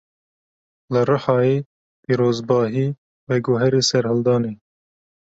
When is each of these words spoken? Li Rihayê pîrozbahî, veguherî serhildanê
Li 0.93 1.01
Rihayê 1.09 1.55
pîrozbahî, 2.03 2.87
veguherî 3.29 3.81
serhildanê 3.89 4.53